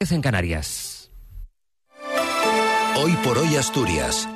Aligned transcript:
en 0.00 0.22
Canarias. 0.22 1.10
Hoy 3.02 3.12
por 3.24 3.36
hoy 3.36 3.56
Asturias. 3.56 4.28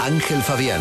Ángel 0.00 0.40
Fabián. 0.40 0.80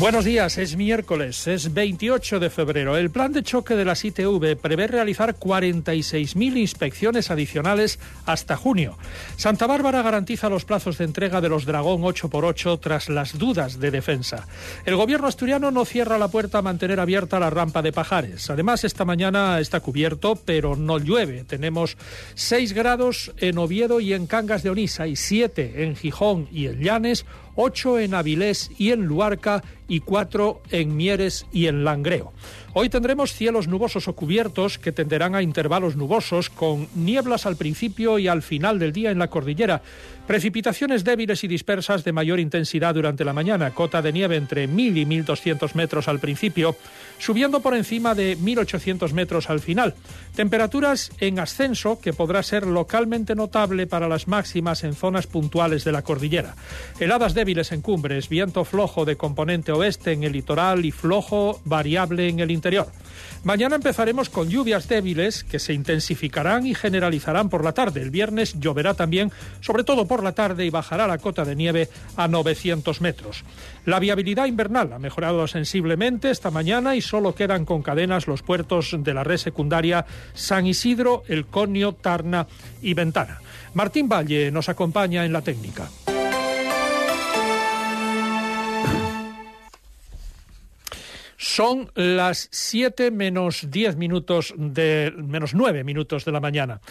Buenos 0.00 0.24
días, 0.24 0.56
es 0.56 0.76
miércoles, 0.76 1.46
es 1.46 1.74
28 1.74 2.40
de 2.40 2.48
febrero. 2.48 2.96
El 2.96 3.10
plan 3.10 3.34
de 3.34 3.42
choque 3.42 3.74
de 3.74 3.84
las 3.84 4.02
ITV 4.02 4.56
prevé 4.56 4.86
realizar 4.86 5.36
46.000 5.36 6.56
inspecciones 6.56 7.30
adicionales 7.30 7.98
hasta 8.24 8.56
junio. 8.56 8.96
Santa 9.36 9.66
Bárbara 9.66 10.00
garantiza 10.00 10.48
los 10.48 10.64
plazos 10.64 10.96
de 10.96 11.04
entrega 11.04 11.42
de 11.42 11.50
los 11.50 11.66
Dragón 11.66 12.00
8x8 12.00 12.80
tras 12.80 13.10
las 13.10 13.36
dudas 13.36 13.78
de 13.78 13.90
defensa. 13.90 14.48
El 14.86 14.96
gobierno 14.96 15.26
asturiano 15.26 15.70
no 15.70 15.84
cierra 15.84 16.16
la 16.16 16.28
puerta 16.28 16.56
a 16.56 16.62
mantener 16.62 16.98
abierta 16.98 17.38
la 17.38 17.50
rampa 17.50 17.82
de 17.82 17.92
Pajares. 17.92 18.48
Además, 18.48 18.84
esta 18.84 19.04
mañana 19.04 19.60
está 19.60 19.80
cubierto, 19.80 20.34
pero 20.34 20.76
no 20.76 20.98
llueve. 20.98 21.44
Tenemos 21.44 21.98
6 22.36 22.72
grados 22.72 23.32
en 23.36 23.58
Oviedo 23.58 24.00
y 24.00 24.14
en 24.14 24.26
Cangas 24.26 24.62
de 24.62 24.70
Onisa 24.70 25.06
y 25.06 25.16
7 25.16 25.84
en 25.84 25.94
Gijón 25.94 26.48
y 26.50 26.68
en 26.68 26.80
Llanes 26.80 27.26
8 27.56 27.98
en 27.98 28.14
Avilés 28.14 28.70
y 28.78 28.92
en 28.92 29.04
Luarca 29.04 29.62
y 29.90 30.00
4 30.00 30.62
en 30.70 30.96
Mieres 30.96 31.46
y 31.52 31.66
en 31.66 31.84
Langreo. 31.84 32.32
Hoy 32.72 32.88
tendremos 32.88 33.32
cielos 33.32 33.66
nubosos 33.66 34.06
o 34.06 34.14
cubiertos 34.14 34.78
que 34.78 34.92
tenderán 34.92 35.34
a 35.34 35.42
intervalos 35.42 35.96
nubosos 35.96 36.50
con 36.50 36.86
nieblas 36.94 37.44
al 37.44 37.56
principio 37.56 38.20
y 38.20 38.28
al 38.28 38.42
final 38.42 38.78
del 38.78 38.92
día 38.92 39.10
en 39.10 39.18
la 39.18 39.26
cordillera. 39.26 39.82
Precipitaciones 40.28 41.02
débiles 41.02 41.42
y 41.42 41.48
dispersas 41.48 42.04
de 42.04 42.12
mayor 42.12 42.38
intensidad 42.38 42.94
durante 42.94 43.24
la 43.24 43.32
mañana, 43.32 43.72
cota 43.72 44.00
de 44.00 44.12
nieve 44.12 44.36
entre 44.36 44.68
1000 44.68 44.98
y 44.98 45.04
1200 45.04 45.74
metros 45.74 46.06
al 46.06 46.20
principio, 46.20 46.76
subiendo 47.18 47.58
por 47.58 47.74
encima 47.74 48.14
de 48.14 48.36
1800 48.36 49.12
metros 49.14 49.50
al 49.50 49.58
final. 49.58 49.96
Temperaturas 50.36 51.10
en 51.18 51.40
ascenso 51.40 52.00
que 52.00 52.12
podrá 52.12 52.44
ser 52.44 52.64
localmente 52.64 53.34
notable 53.34 53.88
para 53.88 54.06
las 54.06 54.28
máximas 54.28 54.84
en 54.84 54.94
zonas 54.94 55.26
puntuales 55.26 55.82
de 55.82 55.90
la 55.90 56.02
cordillera. 56.02 56.54
Heladas 57.00 57.34
débiles 57.34 57.72
en 57.72 57.82
cumbres, 57.82 58.28
viento 58.28 58.64
flojo 58.64 59.04
de 59.04 59.16
componente 59.16 59.72
oeste 59.72 60.12
en 60.12 60.22
el 60.22 60.30
litoral 60.30 60.84
y 60.84 60.92
flojo 60.92 61.60
variable 61.64 62.28
en 62.28 62.38
el 62.38 62.52
interior. 62.52 62.59
Mañana 63.42 63.76
empezaremos 63.76 64.28
con 64.28 64.50
lluvias 64.50 64.86
débiles 64.86 65.44
que 65.44 65.58
se 65.58 65.72
intensificarán 65.72 66.66
y 66.66 66.74
generalizarán 66.74 67.48
por 67.48 67.64
la 67.64 67.72
tarde. 67.72 68.02
El 68.02 68.10
viernes 68.10 68.60
lloverá 68.60 68.94
también, 68.94 69.32
sobre 69.60 69.82
todo 69.82 70.06
por 70.06 70.22
la 70.22 70.32
tarde, 70.32 70.66
y 70.66 70.70
bajará 70.70 71.06
la 71.06 71.18
cota 71.18 71.44
de 71.44 71.56
nieve 71.56 71.88
a 72.16 72.28
900 72.28 73.00
metros. 73.00 73.44
La 73.86 73.98
viabilidad 73.98 74.46
invernal 74.46 74.92
ha 74.92 74.98
mejorado 74.98 75.46
sensiblemente 75.46 76.30
esta 76.30 76.50
mañana 76.50 76.96
y 76.96 77.00
solo 77.00 77.34
quedan 77.34 77.64
con 77.64 77.82
cadenas 77.82 78.26
los 78.26 78.42
puertos 78.42 78.94
de 78.98 79.14
la 79.14 79.24
red 79.24 79.38
secundaria 79.38 80.04
San 80.34 80.66
Isidro, 80.66 81.22
El 81.26 81.46
Conio, 81.46 81.92
Tarna 81.94 82.46
y 82.82 82.92
Ventana. 82.94 83.40
Martín 83.72 84.08
Valle 84.08 84.50
nos 84.50 84.68
acompaña 84.68 85.24
en 85.24 85.32
la 85.32 85.40
técnica. 85.40 85.88
Son 91.42 91.90
las 91.94 92.48
7 92.52 93.10
menos 93.10 93.70
10 93.70 93.96
minutos 93.96 94.52
de 94.58 95.10
menos 95.16 95.54
9 95.54 95.84
minutos 95.84 96.26
de 96.26 96.32
la 96.32 96.40
mañana. 96.40 96.82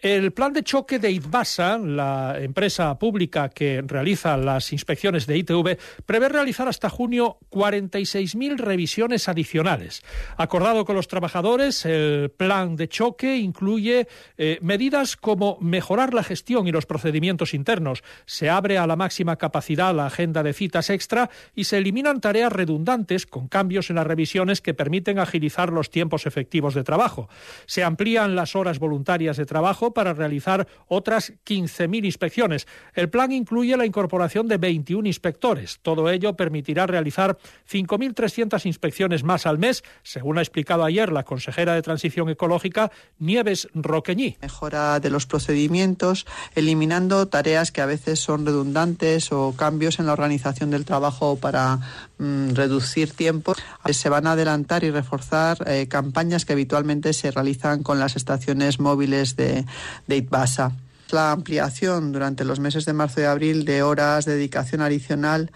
El 0.00 0.32
plan 0.32 0.52
de 0.52 0.62
choque 0.62 1.00
de 1.00 1.10
ITBASA, 1.10 1.76
la 1.78 2.36
empresa 2.38 2.96
pública 2.98 3.48
que 3.48 3.82
realiza 3.84 4.36
las 4.36 4.72
inspecciones 4.72 5.26
de 5.26 5.38
ITV, 5.38 5.76
prevé 6.06 6.28
realizar 6.28 6.68
hasta 6.68 6.88
junio 6.88 7.38
46.000 7.50 8.58
revisiones 8.58 9.28
adicionales. 9.28 10.02
Acordado 10.36 10.84
con 10.84 10.94
los 10.94 11.08
trabajadores, 11.08 11.84
el 11.84 12.30
plan 12.30 12.76
de 12.76 12.88
choque 12.88 13.38
incluye 13.38 14.06
eh, 14.36 14.58
medidas 14.62 15.16
como 15.16 15.58
mejorar 15.60 16.14
la 16.14 16.22
gestión 16.22 16.68
y 16.68 16.72
los 16.72 16.86
procedimientos 16.86 17.52
internos. 17.52 18.04
Se 18.24 18.50
abre 18.50 18.78
a 18.78 18.86
la 18.86 18.94
máxima 18.94 19.34
capacidad 19.34 19.92
la 19.92 20.06
agenda 20.06 20.44
de 20.44 20.52
citas 20.52 20.90
extra 20.90 21.28
y 21.56 21.64
se 21.64 21.78
eliminan 21.78 22.20
tareas 22.20 22.52
redundantes 22.52 23.26
con 23.26 23.48
cambios 23.48 23.90
en 23.90 23.96
las 23.96 24.06
revisiones 24.06 24.60
que 24.60 24.74
permiten 24.74 25.18
agilizar 25.18 25.72
los 25.72 25.90
tiempos 25.90 26.26
efectivos 26.26 26.74
de 26.74 26.84
trabajo. 26.84 27.28
Se 27.66 27.82
amplían 27.82 28.36
las 28.36 28.54
horas 28.54 28.78
voluntarias 28.78 29.36
de 29.36 29.46
trabajo 29.46 29.87
para 29.92 30.14
realizar 30.14 30.66
otras 30.86 31.32
15.000 31.46 32.04
inspecciones. 32.04 32.66
El 32.94 33.08
plan 33.08 33.32
incluye 33.32 33.76
la 33.76 33.86
incorporación 33.86 34.48
de 34.48 34.56
21 34.56 35.06
inspectores. 35.06 35.78
Todo 35.82 36.10
ello 36.10 36.34
permitirá 36.36 36.86
realizar 36.86 37.38
5.300 37.70 38.66
inspecciones 38.66 39.24
más 39.24 39.46
al 39.46 39.58
mes, 39.58 39.84
según 40.02 40.38
ha 40.38 40.42
explicado 40.42 40.84
ayer 40.84 41.12
la 41.12 41.24
consejera 41.24 41.74
de 41.74 41.82
Transición 41.82 42.28
Ecológica, 42.28 42.90
Nieves 43.18 43.68
Roqueñí. 43.74 44.36
Mejora 44.40 45.00
de 45.00 45.10
los 45.10 45.26
procedimientos, 45.26 46.26
eliminando 46.54 47.26
tareas 47.26 47.72
que 47.72 47.80
a 47.80 47.86
veces 47.86 48.20
son 48.20 48.46
redundantes 48.46 49.32
o 49.32 49.54
cambios 49.56 49.98
en 49.98 50.06
la 50.06 50.12
organización 50.12 50.70
del 50.70 50.84
trabajo 50.84 51.36
para 51.36 52.07
mm, 52.18 52.50
reducir 52.50 53.12
tiempo. 53.12 53.54
Se 53.90 54.08
van 54.08 54.26
a 54.26 54.32
adelantar 54.32 54.84
y 54.84 54.90
reforzar 54.90 55.58
eh, 55.66 55.88
campañas 55.88 56.44
que 56.44 56.52
habitualmente 56.52 57.12
se 57.12 57.30
realizan 57.30 57.82
con 57.82 57.98
las 57.98 58.16
estaciones 58.16 58.80
móviles 58.80 59.36
de, 59.36 59.64
de 60.06 60.16
ITBASA. 60.16 60.72
La 61.10 61.32
ampliación 61.32 62.12
durante 62.12 62.44
los 62.44 62.60
meses 62.60 62.84
de 62.84 62.92
marzo 62.92 63.20
y 63.20 63.24
abril 63.24 63.64
de 63.64 63.82
horas 63.82 64.24
de 64.26 64.34
dedicación 64.34 64.82
adicional 64.82 65.50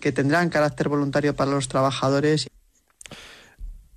que 0.00 0.12
tendrán 0.12 0.50
carácter 0.50 0.88
voluntario 0.88 1.34
para 1.34 1.50
los 1.50 1.68
trabajadores. 1.68 2.48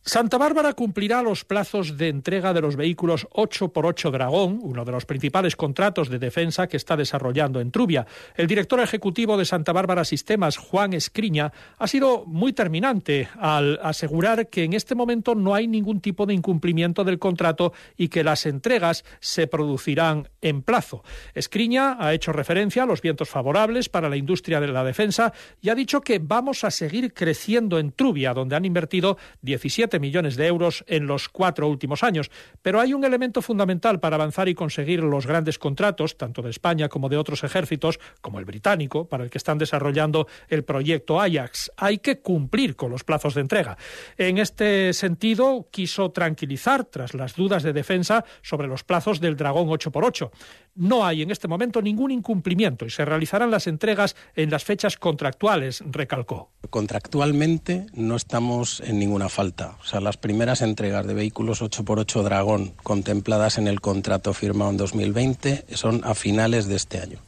Santa 0.04 0.40
Bárbara 0.40 0.74
cumplirá 0.74 1.22
los 1.22 1.46
plazos 1.46 1.96
de 1.96 2.10
entrega 2.10 2.54
de 2.54 2.62
los 2.62 2.76
vehículos 2.76 3.28
8x8 3.30 4.10
Dragón, 4.10 4.60
uno 4.64 4.84
de 4.84 4.92
los 4.92 5.06
principales 5.06 5.56
contratos 5.56 6.10
de 6.10 6.18
defensa 6.18 6.66
que 6.66 6.78
está 6.78 6.98
desarrollando 6.98 7.62
en 7.62 7.70
Trubia. 7.70 8.08
El 8.36 8.48
director 8.48 8.80
ejecutivo 8.80 9.38
de 9.38 9.46
Santa 9.46 9.74
Bárbara 9.74 10.04
Sistemas, 10.04 10.58
Juan 10.58 10.94
Escriña, 10.94 11.54
ha 11.78 11.88
sido 11.88 12.26
muy 12.26 12.52
terminante 12.52 13.30
al 13.40 13.80
asegurar 13.84 14.50
que 14.50 14.64
en 14.64 14.74
este 14.74 14.96
momento 14.96 15.36
no 15.36 15.54
hay 15.54 15.68
ningún 15.68 16.02
tipo 16.02 16.26
de 16.26 16.34
incumplimiento 16.34 17.04
del 17.04 17.20
contrato 17.20 17.72
y 17.96 18.08
que 18.08 18.24
las 18.24 18.48
entregas 18.48 19.06
se 19.20 19.46
producirán 19.46 20.30
en 20.42 20.62
plazo. 20.62 21.04
Escriña 21.34 21.98
ha 22.00 22.14
hecho 22.14 22.32
referencia 22.32 22.84
a 22.84 22.86
los 22.86 23.02
vientos 23.02 23.30
favorables 23.30 23.90
para 23.90 24.10
la 24.10 24.18
industria 24.18 24.60
de 24.60 24.68
la 24.68 24.84
defensa 24.84 25.34
y 25.62 25.70
ha 25.70 25.76
dicho 25.76 26.02
que 26.02 26.20
vamos 26.20 26.64
a 26.64 26.72
seguir 26.72 27.14
creciendo 27.14 27.80
en 27.80 27.92
Trubia, 27.92 28.34
donde 28.34 28.56
han 28.56 28.66
invertido 28.66 29.18
17 29.42 30.00
millones 30.00 30.36
de 30.36 30.48
euros 30.48 30.84
en 30.88 31.08
los 31.08 31.30
cuatro 31.30 31.68
últimos 31.68 32.04
años. 32.04 32.32
Pero 32.62 32.80
hay 32.80 32.94
un 32.94 33.04
elemento 33.04 33.42
fundamental 33.42 34.00
para 34.00 34.16
avanzar 34.16 34.50
y 34.50 34.56
conseguir 34.56 35.04
los 35.04 35.28
grandes 35.28 35.60
contratos, 35.60 36.18
tanto 36.18 36.42
de 36.42 36.50
España 36.50 36.90
como 36.90 37.10
de 37.10 37.18
otros 37.18 37.44
ejércitos, 37.44 38.00
como 38.22 38.40
el 38.40 38.46
británico, 38.46 39.08
para 39.08 39.24
el 39.24 39.30
que 39.30 39.38
están 39.38 39.58
desarrollando 39.58 40.28
el 40.48 40.64
proyecto 40.64 41.20
Ajax. 41.20 41.72
Hay 41.78 42.00
que 42.00 42.20
cumplir 42.20 42.76
con 42.76 42.92
los 42.92 43.04
plazos 43.04 43.36
de 43.36 43.42
entrega. 43.42 43.78
En 44.18 44.38
este 44.38 44.94
sentido, 44.94 45.68
quiso 45.72 46.12
tranquilizar, 46.12 46.86
tras 46.86 47.14
las 47.14 47.36
dudas 47.36 47.64
de 47.64 47.74
defensa, 47.74 48.26
sobre 48.42 48.68
los 48.68 48.84
plazos 48.84 49.20
del 49.20 49.36
Dragón 49.36 49.68
8x8. 49.68 50.31
No 50.76 51.06
hay 51.06 51.22
en 51.22 51.32
este 51.32 51.50
momento 51.50 51.82
ningún 51.82 52.12
incumplimiento 52.12 52.86
y 52.86 52.90
se 52.90 53.04
realizarán 53.04 53.52
las 53.52 53.68
entregas 53.68 54.16
en 54.36 54.50
las 54.50 54.64
fechas 54.64 54.96
contractuales, 54.96 55.84
recalcó. 55.86 56.50
Contractualmente 56.70 57.88
no 57.94 58.16
estamos 58.16 58.82
en 58.86 58.98
ninguna 58.98 59.28
falta. 59.28 59.76
O 59.82 59.86
sea, 59.86 60.00
las 60.00 60.16
primeras 60.16 60.62
entregas 60.62 61.06
de 61.06 61.14
vehículos 61.14 61.62
8x8 61.62 62.24
Dragón 62.24 62.74
contempladas 62.84 63.58
en 63.58 63.68
el 63.68 63.82
contrato 63.82 64.34
firmado 64.34 64.72
en 64.72 64.78
2020 64.78 65.66
son 65.74 66.02
a 66.06 66.16
finales 66.16 66.68
de 66.68 66.78
este 66.78 67.00
año, 67.00 67.20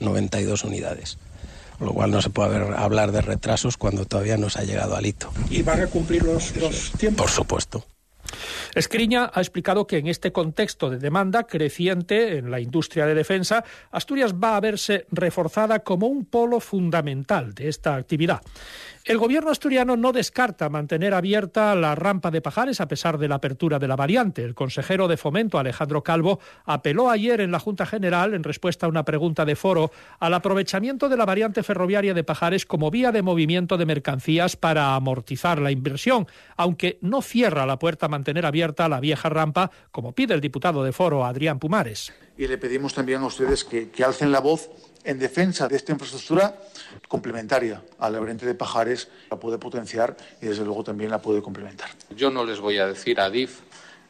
92 0.00 0.64
unidades. 0.64 1.18
Con 1.78 1.86
lo 1.86 1.94
cual 1.94 2.10
no 2.10 2.20
se 2.20 2.30
puede 2.30 2.76
hablar 2.76 3.10
de 3.10 3.22
retrasos 3.22 3.78
cuando 3.78 4.04
todavía 4.04 4.36
no 4.36 4.50
se 4.50 4.60
ha 4.60 4.64
llegado 4.64 4.94
al 4.96 5.06
hito. 5.06 5.32
¿Y 5.50 5.62
van 5.62 5.80
a 5.80 5.86
cumplir 5.86 6.22
los, 6.22 6.54
los 6.56 6.92
tiempos? 6.92 7.24
Por 7.24 7.30
supuesto. 7.30 7.84
Escriña 8.74 9.30
ha 9.32 9.40
explicado 9.40 9.86
que 9.86 9.98
en 9.98 10.06
este 10.06 10.32
contexto 10.32 10.88
de 10.88 10.98
demanda 10.98 11.44
creciente 11.44 12.38
en 12.38 12.50
la 12.50 12.58
industria 12.58 13.04
de 13.04 13.14
defensa, 13.14 13.64
Asturias 13.90 14.34
va 14.34 14.56
a 14.56 14.60
verse 14.60 15.06
reforzada 15.10 15.80
como 15.80 16.06
un 16.06 16.24
polo 16.24 16.58
fundamental 16.58 17.54
de 17.54 17.68
esta 17.68 17.94
actividad. 17.96 18.40
El 19.04 19.18
gobierno 19.18 19.50
asturiano 19.50 19.96
no 19.96 20.12
descarta 20.12 20.68
mantener 20.68 21.12
abierta 21.12 21.74
la 21.74 21.96
rampa 21.96 22.30
de 22.30 22.40
Pajares 22.40 22.80
a 22.80 22.86
pesar 22.86 23.18
de 23.18 23.26
la 23.26 23.34
apertura 23.34 23.80
de 23.80 23.88
la 23.88 23.96
variante. 23.96 24.44
El 24.44 24.54
consejero 24.54 25.08
de 25.08 25.16
Fomento, 25.16 25.58
Alejandro 25.58 26.04
Calvo, 26.04 26.38
apeló 26.64 27.10
ayer 27.10 27.40
en 27.40 27.50
la 27.50 27.58
Junta 27.58 27.84
General, 27.84 28.32
en 28.32 28.44
respuesta 28.44 28.86
a 28.86 28.88
una 28.88 29.04
pregunta 29.04 29.44
de 29.44 29.56
foro, 29.56 29.90
al 30.20 30.34
aprovechamiento 30.34 31.08
de 31.08 31.16
la 31.16 31.24
variante 31.24 31.64
ferroviaria 31.64 32.14
de 32.14 32.22
Pajares 32.22 32.64
como 32.64 32.92
vía 32.92 33.10
de 33.10 33.22
movimiento 33.22 33.76
de 33.76 33.86
mercancías 33.86 34.54
para 34.54 34.94
amortizar 34.94 35.60
la 35.60 35.72
inversión, 35.72 36.28
aunque 36.56 37.00
no 37.00 37.22
cierra 37.22 37.66
la 37.66 37.80
puerta 37.80 38.06
a 38.06 38.08
mantener 38.08 38.46
abierta 38.46 38.88
la 38.88 39.00
vieja 39.00 39.28
rampa, 39.28 39.72
como 39.90 40.12
pide 40.12 40.34
el 40.34 40.40
diputado 40.40 40.84
de 40.84 40.92
foro, 40.92 41.24
Adrián 41.24 41.58
Pumares. 41.58 42.12
Y 42.36 42.46
le 42.46 42.58
pedimos 42.58 42.94
también 42.94 43.22
a 43.22 43.26
ustedes 43.26 43.64
que, 43.64 43.90
que 43.90 44.04
alcen 44.04 44.32
la 44.32 44.40
voz 44.40 44.70
en 45.04 45.18
defensa 45.18 45.68
de 45.68 45.76
esta 45.76 45.92
infraestructura 45.92 46.56
complementaria 47.08 47.82
a 47.98 48.10
la 48.10 48.20
de 48.20 48.54
Pajares, 48.54 49.08
la 49.30 49.38
puede 49.38 49.58
potenciar 49.58 50.16
y 50.40 50.46
desde 50.46 50.64
luego 50.64 50.84
también 50.84 51.10
la 51.10 51.20
puede 51.20 51.42
complementar. 51.42 51.90
Yo 52.14 52.30
no 52.30 52.44
les 52.44 52.60
voy 52.60 52.78
a 52.78 52.86
decir 52.86 53.20
a 53.20 53.30
DIF 53.30 53.60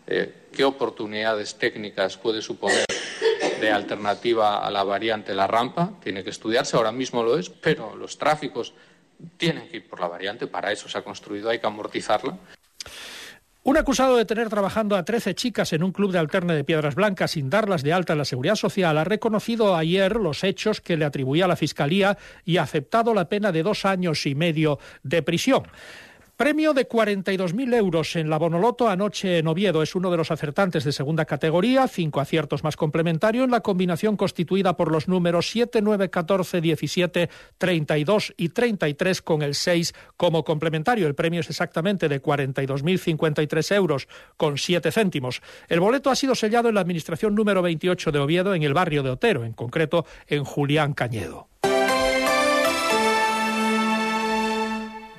eh, 0.06 0.48
qué 0.52 0.64
oportunidades 0.64 1.56
técnicas 1.56 2.16
puede 2.16 2.42
suponer 2.42 2.84
de 3.60 3.70
alternativa 3.70 4.58
a 4.58 4.70
la 4.70 4.84
variante 4.84 5.34
La 5.34 5.46
Rampa. 5.46 5.92
Tiene 6.02 6.24
que 6.24 6.30
estudiarse, 6.30 6.76
ahora 6.76 6.92
mismo 6.92 7.22
lo 7.22 7.38
es, 7.38 7.48
pero 7.48 7.96
los 7.96 8.18
tráficos 8.18 8.74
tienen 9.36 9.68
que 9.68 9.78
ir 9.78 9.88
por 9.88 10.00
la 10.00 10.08
variante, 10.08 10.46
para 10.48 10.72
eso 10.72 10.88
se 10.88 10.98
ha 10.98 11.02
construido, 11.02 11.48
hay 11.48 11.60
que 11.60 11.66
amortizarla. 11.66 12.36
Un 13.64 13.76
acusado 13.76 14.16
de 14.16 14.24
tener 14.24 14.48
trabajando 14.48 14.96
a 14.96 15.04
13 15.04 15.36
chicas 15.36 15.72
en 15.72 15.84
un 15.84 15.92
club 15.92 16.10
de 16.10 16.18
alterne 16.18 16.52
de 16.52 16.64
Piedras 16.64 16.96
Blancas 16.96 17.30
sin 17.30 17.48
darlas 17.48 17.84
de 17.84 17.92
alta 17.92 18.14
en 18.14 18.18
la 18.18 18.24
Seguridad 18.24 18.56
Social 18.56 18.98
ha 18.98 19.04
reconocido 19.04 19.76
ayer 19.76 20.16
los 20.16 20.42
hechos 20.42 20.80
que 20.80 20.96
le 20.96 21.04
atribuía 21.04 21.46
la 21.46 21.54
Fiscalía 21.54 22.18
y 22.44 22.56
ha 22.56 22.64
aceptado 22.64 23.14
la 23.14 23.28
pena 23.28 23.52
de 23.52 23.62
dos 23.62 23.84
años 23.84 24.26
y 24.26 24.34
medio 24.34 24.80
de 25.04 25.22
prisión. 25.22 25.62
Premio 26.42 26.74
de 26.74 26.88
42.000 26.88 27.72
euros 27.72 28.16
en 28.16 28.28
la 28.28 28.36
Bonoloto 28.36 28.88
anoche 28.88 29.38
en 29.38 29.46
Oviedo. 29.46 29.80
Es 29.80 29.94
uno 29.94 30.10
de 30.10 30.16
los 30.16 30.32
acertantes 30.32 30.82
de 30.82 30.90
segunda 30.90 31.24
categoría, 31.24 31.86
cinco 31.86 32.20
aciertos 32.20 32.64
más 32.64 32.76
complementario 32.76 33.44
en 33.44 33.52
la 33.52 33.60
combinación 33.60 34.16
constituida 34.16 34.76
por 34.76 34.90
los 34.90 35.06
números 35.06 35.48
7, 35.52 35.80
9, 35.80 36.10
14, 36.10 36.60
17, 36.60 37.30
32 37.58 38.34
y 38.36 38.48
33 38.48 39.22
con 39.22 39.42
el 39.42 39.54
6 39.54 39.94
como 40.16 40.42
complementario. 40.42 41.06
El 41.06 41.14
premio 41.14 41.38
es 41.38 41.48
exactamente 41.48 42.08
de 42.08 42.20
42.053 42.20 43.76
euros 43.76 44.08
con 44.36 44.58
7 44.58 44.90
céntimos. 44.90 45.42
El 45.68 45.78
boleto 45.78 46.10
ha 46.10 46.16
sido 46.16 46.34
sellado 46.34 46.68
en 46.68 46.74
la 46.74 46.80
administración 46.80 47.36
número 47.36 47.62
28 47.62 48.10
de 48.10 48.18
Oviedo 48.18 48.52
en 48.56 48.64
el 48.64 48.74
barrio 48.74 49.04
de 49.04 49.10
Otero, 49.10 49.44
en 49.44 49.52
concreto 49.52 50.06
en 50.26 50.42
Julián 50.42 50.92
Cañedo. 50.92 51.51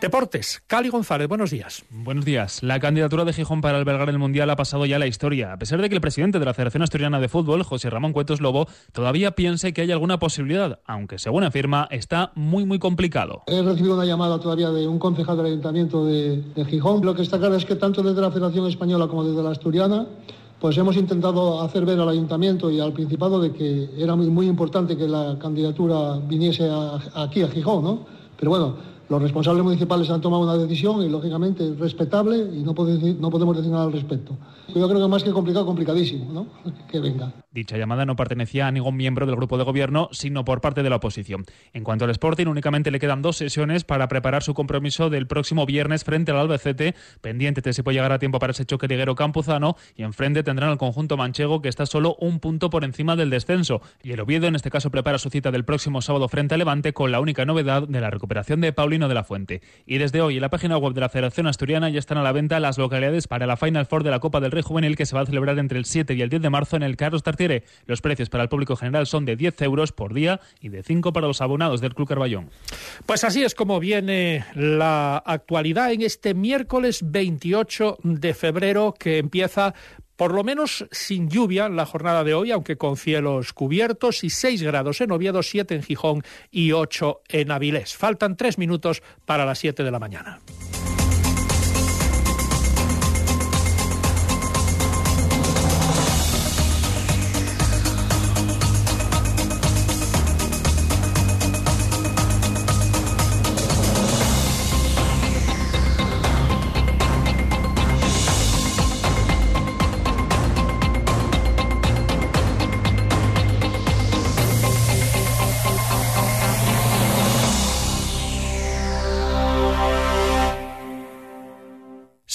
Deportes, 0.04 0.62
Cali 0.68 0.90
González, 0.90 1.30
buenos 1.30 1.50
días. 1.50 1.86
Buenos 1.90 2.26
días. 2.26 2.62
La 2.62 2.82
candidatura 2.82 3.24
de 3.24 3.32
Gijón 3.32 3.62
para 3.62 3.78
albergar 3.78 4.10
el 4.10 4.20
Mundial 4.20 4.50
ha 4.50 4.58
pasado 4.58 4.86
ya 4.86 4.98
a 4.98 5.00
la 5.00 5.08
historia, 5.08 5.54
a 5.54 5.58
pesar 5.58 5.82
de 5.82 5.88
que 5.88 5.96
el 5.96 6.02
presidente 6.02 6.40
de 6.40 6.46
la 6.46 6.54
Federación 6.54 6.84
Asturiana 6.84 7.22
de 7.22 7.30
Fútbol, 7.30 7.64
José 7.64 7.90
Ramón 7.90 8.12
Cuetos 8.12 8.42
Lobo, 8.42 8.68
todavía 8.92 9.32
piense 9.32 9.72
que 9.72 9.80
hay 9.80 9.94
alguna 9.94 10.20
posibilidad, 10.20 10.82
aunque 10.86 11.20
según 11.20 11.46
afirma, 11.46 11.88
está 11.90 12.34
muy 12.36 12.66
muy 12.66 12.80
complicado. 12.80 13.44
He 13.48 13.62
recibido 13.62 13.96
una 13.96 14.04
llamada 14.04 14.42
todavía 14.42 14.72
de 14.72 14.86
un 14.90 15.00
concejal 15.00 15.38
del 15.38 15.46
Ayuntamiento 15.46 16.04
de, 16.04 16.42
de 16.54 16.66
Gijón. 16.66 17.06
Lo 17.06 17.16
que 17.16 17.22
está 17.22 17.40
claro 17.40 17.56
es 17.56 17.64
que 17.64 17.76
tanto 17.78 18.04
desde 18.04 18.20
la 18.20 18.30
Federación 18.30 18.68
Española 18.68 19.08
como 19.08 19.24
desde 19.24 19.42
la 19.42 19.52
Asturiana 19.52 20.06
pues 20.60 20.78
hemos 20.78 20.98
intentado 20.98 21.62
hacer 21.62 21.86
ver 21.86 22.02
al 22.02 22.10
ayuntamiento 22.10 22.70
y 22.70 22.82
al 22.82 22.92
Principado 22.92 23.40
de 23.40 23.54
que 23.54 23.90
era 23.98 24.18
muy, 24.18 24.28
muy 24.28 24.48
importante 24.48 24.98
que 24.98 25.08
la 25.08 25.38
candidatura 25.40 26.18
viniese 26.28 26.70
a, 26.70 27.00
aquí 27.24 27.42
a 27.42 27.48
Gijón, 27.48 27.86
¿no? 27.86 28.06
Pero 28.38 28.52
bueno, 28.52 28.93
los 29.10 29.22
responsables 29.22 29.64
municipales 29.64 30.10
han 30.10 30.22
tomado 30.22 30.44
una 30.44 30.58
decisión 30.58 31.04
y, 31.04 31.10
lógicamente, 31.10 31.68
es 31.68 31.78
respetable 31.78 32.38
y 32.38 32.64
no, 32.64 32.74
no 32.74 33.30
podemos 33.30 33.58
decir 33.58 33.72
nada 33.72 33.86
al 33.86 33.92
respecto. 33.92 34.38
Yo 34.74 34.88
creo 34.88 35.02
que 35.02 35.08
más 35.08 35.24
que 35.24 35.32
complicado, 35.32 35.66
complicadísimo, 35.66 36.32
¿no? 36.32 36.48
Que 36.90 37.00
venga. 37.00 37.34
Dicha 37.52 37.78
llamada 37.78 38.06
no 38.06 38.16
pertenecía 38.16 38.68
a 38.68 38.72
ningún 38.72 38.96
miembro 38.96 39.26
del 39.26 39.36
grupo 39.36 39.58
de 39.58 39.64
gobierno, 39.64 40.10
sino 40.12 40.44
por 40.44 40.62
parte 40.62 40.82
de 40.82 40.90
la 40.90 40.96
oposición. 40.96 41.46
En 41.74 41.84
cuanto 41.84 42.06
al 42.06 42.12
Sporting, 42.12 42.48
únicamente 42.48 42.90
le 42.90 43.00
quedan 43.00 43.22
dos 43.22 43.38
sesiones 43.38 43.84
para 43.84 44.08
preparar 44.08 44.42
su 44.42 44.54
compromiso 44.54 45.10
del 45.10 45.28
próximo 45.28 45.66
viernes 45.66 46.04
frente 46.04 46.32
al 46.32 46.38
Albacete, 46.38 46.96
pendiente 47.22 47.62
de 47.62 47.74
si 47.74 47.84
puede 47.84 47.98
llegar 47.98 48.12
a 48.12 48.20
tiempo 48.20 48.40
para 48.40 48.52
ese 48.52 48.66
choque 48.66 48.88
liguero 48.88 49.16
campuzano, 49.16 49.76
y 49.96 50.04
enfrente 50.04 50.44
tendrán 50.44 50.72
al 50.72 50.78
conjunto 50.78 51.18
manchego, 51.18 51.62
que 51.62 51.70
está 51.70 51.86
solo 51.86 52.16
un 52.20 52.40
punto 52.40 52.70
por 52.70 52.84
encima 52.84 53.16
del 53.16 53.30
descenso. 53.30 53.82
Y 54.02 54.12
el 54.12 54.20
Oviedo, 54.20 54.48
en 54.48 54.56
este 54.56 54.72
caso, 54.72 54.90
prepara 54.90 55.20
su 55.20 55.30
cita 55.30 55.52
del 55.52 55.66
próximo 55.66 56.02
sábado 56.02 56.28
frente 56.30 56.56
a 56.56 56.58
Levante, 56.58 56.94
con 56.94 57.12
la 57.12 57.20
única 57.20 57.46
novedad 57.46 57.88
de 57.88 58.02
la 58.02 58.10
recuperación 58.10 58.62
de 58.62 58.74
De 58.94 59.14
la 59.14 59.24
Fuente. 59.24 59.62
Y 59.88 59.98
desde 59.98 60.22
hoy, 60.22 60.36
en 60.36 60.42
la 60.42 60.52
página 60.52 60.78
web 60.78 60.94
de 60.94 61.02
la 61.02 61.10
Federación 61.10 61.48
Asturiana 61.48 61.90
ya 61.90 61.98
están 61.98 62.20
a 62.20 62.22
la 62.22 62.32
venta 62.32 62.60
las 62.60 62.78
localidades 62.78 63.28
para 63.28 63.48
la 63.48 63.58
Final 63.58 63.88
Four 63.88 64.04
de 64.04 64.12
la 64.12 64.20
Copa 64.20 64.40
del 64.40 64.52
Rey 64.52 64.62
Juvenil, 64.62 64.96
que 64.96 65.08
se 65.08 65.16
va 65.16 65.22
a 65.22 65.26
celebrar 65.26 65.58
entre 65.58 65.80
el 65.80 65.86
7 65.86 66.14
y 66.14 66.22
el 66.22 66.30
10 66.30 66.44
de 66.44 66.50
marzo 66.52 66.76
en 66.76 66.84
el 66.84 66.96
Carlos 66.96 67.24
Tartiere. 67.24 67.64
Los 67.88 68.02
precios 68.02 68.30
para 68.30 68.44
el 68.44 68.50
público 68.50 68.76
general 68.76 69.08
son 69.08 69.26
de 69.26 69.36
10 69.36 69.60
euros 69.64 69.92
por 69.92 70.14
día 70.14 70.40
y 70.62 70.70
de 70.70 70.84
5 70.84 71.12
para 71.12 71.26
los 71.26 71.42
abonados 71.42 71.82
del 71.82 71.96
Club 71.96 72.08
Carballón. 72.08 72.52
Pues 73.08 73.24
así 73.24 73.44
es 73.44 73.56
como 73.56 73.80
viene 73.80 74.46
la 74.54 75.18
actualidad 75.18 75.92
en 75.92 76.04
este 76.04 76.36
miércoles 76.36 77.02
28 77.04 77.98
de 78.04 78.34
febrero 78.36 78.94
que 78.98 79.18
empieza 79.18 79.74
por 80.16 80.34
lo 80.34 80.44
menos 80.44 80.86
sin 80.92 81.30
lluvia 81.30 81.70
la 81.70 81.86
jornada 81.86 82.24
de 82.24 82.34
hoy, 82.34 82.52
aunque 82.52 82.78
con 82.78 82.98
cielos 82.98 83.54
cubiertos 83.54 84.24
y 84.24 84.30
6 84.30 84.64
grados 84.64 85.02
en 85.02 85.12
Oviedo, 85.12 85.44
7 85.44 85.76
en 85.76 85.84
Gijón 85.84 86.24
y 86.52 86.72
8 86.72 87.22
en 87.30 87.52
Avilés. 87.52 87.96
Faltan 87.96 88.38
3 88.38 88.58
minutos 88.58 89.02
para 89.26 89.46
las 89.46 89.60
7 89.60 89.84
de 89.84 89.92
la 89.92 90.00
mañana. 90.00 90.40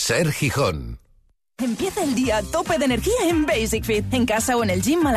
Ser 0.09 0.33
Gijón. 0.33 0.99
Empieza 1.59 2.03
el 2.03 2.15
día 2.15 2.39
a 2.39 2.43
tope 2.43 2.79
de 2.79 2.87
energía 2.87 3.29
en 3.29 3.45
Basic 3.45 3.85
Fit, 3.85 4.15
en 4.15 4.25
casa 4.25 4.57
o 4.57 4.65
en 4.65 4.71
el 4.71 4.81
gym 4.81 5.07
a 5.07 5.13
la 5.13 5.17